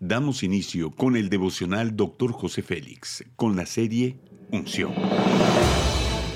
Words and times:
Damos 0.00 0.42
inicio 0.42 0.90
con 0.90 1.16
el 1.16 1.30
devocional 1.30 1.96
Dr. 1.96 2.30
José 2.30 2.60
Félix, 2.60 3.24
con 3.34 3.56
la 3.56 3.64
serie 3.64 4.18
Unción. 4.52 4.92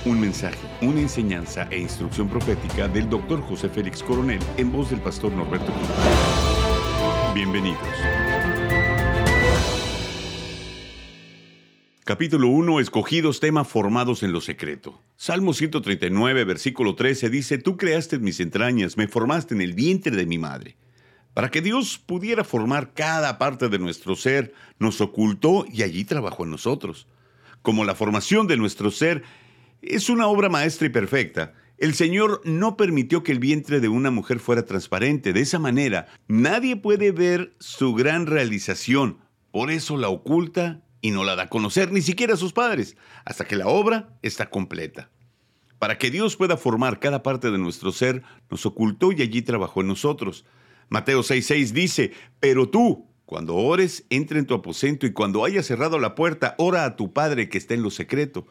Un 0.06 0.18
mensaje, 0.18 0.56
una 0.80 1.02
enseñanza 1.02 1.68
e 1.70 1.78
instrucción 1.78 2.26
profética 2.30 2.88
del 2.88 3.10
Dr. 3.10 3.42
José 3.42 3.68
Félix 3.68 4.02
Coronel 4.02 4.40
en 4.56 4.72
voz 4.72 4.88
del 4.88 5.00
pastor 5.00 5.30
Norberto 5.32 5.70
Cruz. 5.70 5.88
Bienvenidos. 7.34 7.78
Capítulo 12.04 12.48
1. 12.48 12.80
Escogidos 12.80 13.40
tema 13.40 13.64
formados 13.64 14.22
en 14.22 14.32
lo 14.32 14.40
secreto. 14.40 15.02
Salmo 15.18 15.52
139, 15.52 16.44
versículo 16.44 16.94
13 16.94 17.28
dice, 17.28 17.58
Tú 17.58 17.76
creaste 17.76 18.18
mis 18.18 18.40
entrañas, 18.40 18.96
me 18.96 19.06
formaste 19.06 19.54
en 19.54 19.60
el 19.60 19.74
vientre 19.74 20.16
de 20.16 20.24
mi 20.24 20.38
madre. 20.38 20.76
Para 21.34 21.50
que 21.50 21.62
Dios 21.62 21.98
pudiera 21.98 22.44
formar 22.44 22.92
cada 22.92 23.38
parte 23.38 23.68
de 23.68 23.78
nuestro 23.78 24.16
ser, 24.16 24.52
nos 24.78 25.00
ocultó 25.00 25.64
y 25.70 25.82
allí 25.82 26.04
trabajó 26.04 26.44
en 26.44 26.50
nosotros. 26.50 27.06
Como 27.62 27.84
la 27.84 27.94
formación 27.94 28.46
de 28.46 28.56
nuestro 28.56 28.90
ser 28.90 29.22
es 29.82 30.10
una 30.10 30.26
obra 30.26 30.48
maestra 30.48 30.86
y 30.86 30.90
perfecta, 30.90 31.54
el 31.78 31.94
Señor 31.94 32.42
no 32.44 32.76
permitió 32.76 33.22
que 33.22 33.32
el 33.32 33.38
vientre 33.38 33.80
de 33.80 33.88
una 33.88 34.10
mujer 34.10 34.38
fuera 34.38 34.66
transparente. 34.66 35.32
De 35.32 35.40
esa 35.40 35.58
manera, 35.58 36.08
nadie 36.28 36.76
puede 36.76 37.10
ver 37.10 37.54
su 37.58 37.94
gran 37.94 38.26
realización. 38.26 39.18
Por 39.50 39.70
eso 39.70 39.96
la 39.96 40.10
oculta 40.10 40.82
y 41.00 41.10
no 41.10 41.24
la 41.24 41.36
da 41.36 41.44
a 41.44 41.48
conocer 41.48 41.92
ni 41.92 42.02
siquiera 42.02 42.34
a 42.34 42.36
sus 42.36 42.52
padres, 42.52 42.96
hasta 43.24 43.46
que 43.46 43.56
la 43.56 43.66
obra 43.66 44.18
está 44.20 44.50
completa. 44.50 45.10
Para 45.78 45.96
que 45.96 46.10
Dios 46.10 46.36
pueda 46.36 46.58
formar 46.58 47.00
cada 47.00 47.22
parte 47.22 47.50
de 47.50 47.56
nuestro 47.56 47.92
ser, 47.92 48.22
nos 48.50 48.66
ocultó 48.66 49.12
y 49.12 49.22
allí 49.22 49.40
trabajó 49.40 49.80
en 49.80 49.86
nosotros. 49.86 50.44
Mateo 50.90 51.22
6:6 51.22 51.70
dice, 51.72 52.12
pero 52.40 52.68
tú, 52.68 53.06
cuando 53.24 53.54
ores, 53.54 54.04
entra 54.10 54.40
en 54.40 54.46
tu 54.46 54.54
aposento 54.54 55.06
y 55.06 55.12
cuando 55.12 55.44
hayas 55.44 55.66
cerrado 55.66 56.00
la 56.00 56.16
puerta, 56.16 56.56
ora 56.58 56.84
a 56.84 56.96
tu 56.96 57.12
Padre 57.12 57.48
que 57.48 57.58
está 57.58 57.74
en 57.74 57.82
lo 57.82 57.90
secreto. 57.90 58.46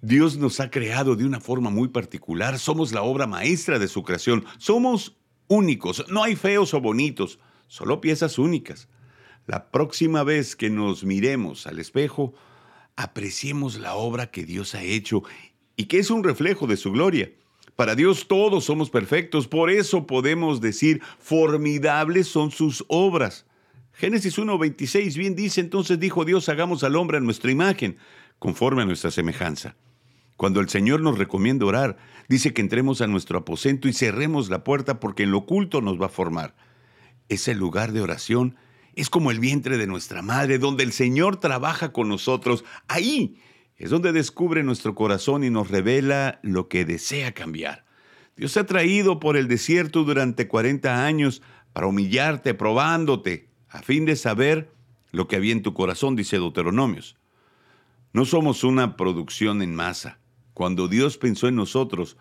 Dios 0.00 0.38
nos 0.38 0.60
ha 0.60 0.70
creado 0.70 1.14
de 1.14 1.26
una 1.26 1.40
forma 1.40 1.68
muy 1.68 1.88
particular, 1.88 2.58
somos 2.58 2.92
la 2.92 3.02
obra 3.02 3.26
maestra 3.26 3.78
de 3.78 3.88
su 3.88 4.02
creación, 4.02 4.46
somos 4.56 5.18
únicos, 5.46 6.06
no 6.08 6.22
hay 6.22 6.36
feos 6.36 6.72
o 6.72 6.80
bonitos, 6.80 7.38
solo 7.68 8.00
piezas 8.00 8.38
únicas. 8.38 8.88
La 9.46 9.70
próxima 9.70 10.24
vez 10.24 10.56
que 10.56 10.70
nos 10.70 11.04
miremos 11.04 11.66
al 11.66 11.78
espejo, 11.78 12.32
apreciemos 12.96 13.78
la 13.78 13.94
obra 13.94 14.30
que 14.30 14.44
Dios 14.44 14.74
ha 14.74 14.82
hecho 14.82 15.22
y 15.76 15.84
que 15.84 15.98
es 15.98 16.10
un 16.10 16.24
reflejo 16.24 16.66
de 16.66 16.78
su 16.78 16.92
gloria. 16.92 17.30
Para 17.76 17.96
Dios 17.96 18.28
todos 18.28 18.64
somos 18.64 18.88
perfectos, 18.88 19.48
por 19.48 19.68
eso 19.68 20.06
podemos 20.06 20.60
decir, 20.60 21.02
formidables 21.18 22.28
son 22.28 22.50
sus 22.52 22.84
obras. 22.88 23.46
Génesis 23.92 24.38
1.26 24.38 25.16
bien 25.16 25.34
dice, 25.34 25.60
entonces 25.60 25.98
dijo 25.98 26.24
Dios, 26.24 26.48
hagamos 26.48 26.84
al 26.84 26.96
hombre 26.96 27.18
a 27.18 27.20
nuestra 27.20 27.50
imagen, 27.50 27.96
conforme 28.38 28.82
a 28.82 28.86
nuestra 28.86 29.10
semejanza. 29.10 29.76
Cuando 30.36 30.60
el 30.60 30.68
Señor 30.68 31.00
nos 31.00 31.18
recomienda 31.18 31.66
orar, 31.66 31.96
dice 32.28 32.52
que 32.52 32.60
entremos 32.60 33.00
a 33.00 33.06
nuestro 33.06 33.38
aposento 33.38 33.88
y 33.88 33.92
cerremos 33.92 34.50
la 34.50 34.64
puerta 34.64 35.00
porque 35.00 35.24
en 35.24 35.30
lo 35.30 35.38
oculto 35.38 35.80
nos 35.80 36.00
va 36.00 36.06
a 36.06 36.10
formar. 36.10 36.54
Ese 37.28 37.54
lugar 37.54 37.92
de 37.92 38.02
oración 38.02 38.56
es 38.94 39.10
como 39.10 39.30
el 39.30 39.40
vientre 39.40 39.78
de 39.78 39.86
nuestra 39.86 40.22
madre, 40.22 40.58
donde 40.58 40.84
el 40.84 40.92
Señor 40.92 41.38
trabaja 41.38 41.92
con 41.92 42.08
nosotros. 42.08 42.64
Ahí 42.88 43.36
es 43.76 43.90
donde 43.90 44.12
descubre 44.12 44.62
nuestro 44.62 44.94
corazón 44.94 45.44
y 45.44 45.50
nos 45.50 45.70
revela 45.70 46.38
lo 46.42 46.68
que 46.68 46.84
desea 46.84 47.32
cambiar. 47.32 47.84
Dios 48.36 48.56
ha 48.56 48.66
traído 48.66 49.20
por 49.20 49.36
el 49.36 49.48
desierto 49.48 50.04
durante 50.04 50.48
40 50.48 51.04
años 51.04 51.42
para 51.72 51.86
humillarte, 51.86 52.54
probándote, 52.54 53.48
a 53.68 53.82
fin 53.82 54.04
de 54.04 54.16
saber 54.16 54.70
lo 55.10 55.28
que 55.28 55.36
había 55.36 55.52
en 55.52 55.62
tu 55.62 55.74
corazón, 55.74 56.16
dice 56.16 56.36
Deuteronomios. 56.36 57.16
No 58.12 58.24
somos 58.24 58.62
una 58.62 58.96
producción 58.96 59.62
en 59.62 59.74
masa. 59.74 60.18
Cuando 60.52 60.86
Dios 60.86 61.18
pensó 61.18 61.48
en 61.48 61.56
nosotros, 61.56 62.16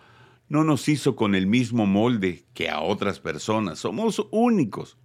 no 0.50 0.64
nos 0.64 0.90
hizo 0.90 1.16
con 1.16 1.36
el 1.36 1.48
mismo 1.48 1.86
molde 1.86 2.46
que 2.54 2.70
a 2.70 2.82
otras 2.82 3.20
personas. 3.20 3.80
Somos 3.80 4.26
únicos. 4.32 4.98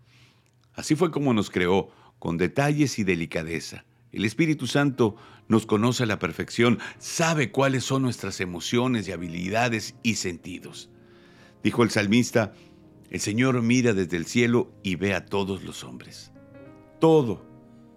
Así 0.75 0.95
fue 0.95 1.11
como 1.11 1.35
nos 1.35 1.51
creó, 1.51 1.91
con 2.19 2.37
detalles 2.37 2.99
y 2.99 3.05
delicadeza. 3.05 3.85
El 4.13 4.25
Espíritu 4.25 4.67
Santo 4.67 5.17
nos 5.49 5.67
conoce 5.67 6.05
a 6.05 6.07
la 6.07 6.19
perfección, 6.19 6.79
sabe 6.99 7.51
cuáles 7.51 7.85
son 7.85 8.03
nuestras 8.03 8.41
emociones 8.41 9.07
y 9.07 9.13
habilidades 9.13 9.95
y 10.03 10.15
sentidos. 10.15 10.91
Dijo 11.63 11.83
el 11.83 11.91
salmista, 11.91 12.55
el 13.11 13.21
Señor 13.21 13.61
mira 13.63 13.93
desde 13.93 14.17
el 14.17 14.27
cielo 14.27 14.73
y 14.83 14.97
ve 14.97 15.15
a 15.15 15.27
todos 15.27 15.63
los 15.63 15.85
hombres. 15.85 16.33
Todo 17.01 17.45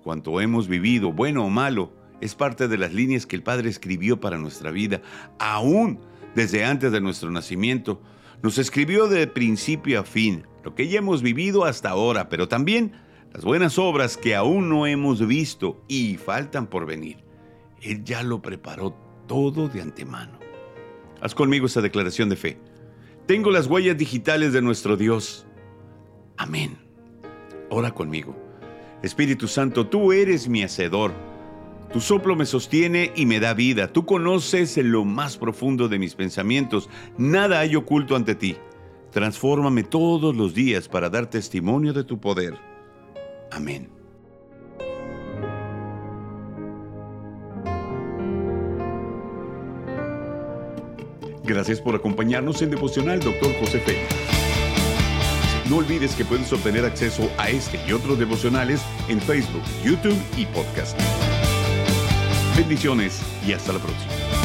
cuanto 0.04 0.42
hemos 0.42 0.68
vivido, 0.68 1.12
bueno 1.12 1.46
o 1.46 1.50
malo, 1.50 1.94
es 2.22 2.36
parte 2.36 2.68
de 2.68 2.78
las 2.78 2.94
líneas 2.94 3.26
que 3.26 3.36
el 3.36 3.44
Padre 3.44 3.70
escribió 3.70 4.20
para 4.20 4.38
nuestra 4.38 4.72
vida, 4.72 5.02
aún 5.40 6.00
desde 6.36 6.66
antes 6.66 6.92
de 6.92 7.02
nuestro 7.02 7.32
nacimiento. 7.32 8.02
Nos 8.44 8.58
escribió 8.58 9.08
de 9.08 9.28
principio 9.28 10.00
a 10.00 10.04
fin, 10.04 10.46
lo 10.64 10.76
que 10.76 10.88
ya 10.88 11.00
hemos 11.00 11.22
vivido 11.22 11.66
hasta 11.66 11.90
ahora, 11.90 12.30
pero 12.30 12.48
también 12.48 12.94
las 13.34 13.46
buenas 13.46 13.80
obras 13.80 14.18
que 14.18 14.36
aún 14.36 14.68
no 14.68 14.86
hemos 14.86 15.26
visto 15.26 15.82
y 15.88 16.18
faltan 16.18 16.68
por 16.68 16.86
venir. 16.86 17.18
Él 17.82 18.04
ya 18.04 18.24
lo 18.24 18.42
preparó 18.42 18.94
todo 19.28 19.70
de 19.70 19.82
antemano. 19.82 20.38
Haz 21.22 21.34
conmigo 21.34 21.66
esta 21.66 21.82
declaración 21.82 22.30
de 22.30 22.36
fe. 22.36 22.58
Tengo 23.28 23.52
las 23.52 23.68
huellas 23.68 23.98
digitales 23.98 24.52
de 24.52 24.62
nuestro 24.62 24.98
Dios. 24.98 25.46
Amén. 26.36 26.78
Ora 27.70 27.92
conmigo. 27.92 28.36
Espíritu 29.02 29.48
Santo, 29.48 29.88
tú 29.88 30.12
eres 30.12 30.50
mi 30.50 30.64
hacedor. 30.64 31.14
Tu 31.94 32.02
soplo 32.02 32.36
me 32.36 32.46
sostiene 32.46 33.14
y 33.16 33.26
me 33.26 33.40
da 33.40 33.54
vida. 33.54 33.88
Tú 33.92 34.06
conoces 34.06 34.78
en 34.78 34.92
lo 34.92 35.06
más 35.06 35.38
profundo 35.38 35.88
de 35.88 36.00
mis 36.00 36.16
pensamientos. 36.16 36.90
Nada 37.18 37.60
hay 37.60 37.76
oculto 37.76 38.16
ante 38.16 38.36
ti. 38.36 38.58
Transfórmame 39.12 39.84
todos 39.84 40.36
los 40.36 40.54
días 40.54 40.88
para 40.88 41.10
dar 41.10 41.30
testimonio 41.30 41.94
de 41.94 42.04
tu 42.04 42.20
poder. 42.20 42.71
Amén. 43.52 43.90
Gracias 51.44 51.82
por 51.82 51.96
acompañarnos 51.96 52.62
en 52.62 52.70
Devocional 52.70 53.20
Dr. 53.20 53.54
José 53.60 53.80
Félix. 53.80 54.08
No 55.70 55.78
olvides 55.78 56.16
que 56.16 56.26
puedes 56.26 56.52
obtener 56.54 56.86
acceso 56.86 57.30
a 57.38 57.50
este 57.50 57.80
y 57.88 57.94
otros 57.94 58.20
devocionales 58.20 58.82
en 59.08 59.22
Facebook, 59.22 59.64
YouTube 59.84 60.18
y 60.38 60.46
podcast. 60.48 61.00
Bendiciones 62.58 63.22
y 63.46 63.54
hasta 63.54 63.74
la 63.74 63.80
próxima. 63.80 64.41